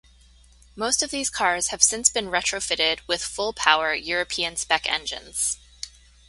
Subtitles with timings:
[0.75, 5.59] Most of these cars have since been retrofitted with full power, European spec engines.